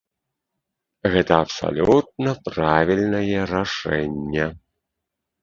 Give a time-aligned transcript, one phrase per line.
[1.15, 4.45] Гэта абсалютна правільнае рашэнне.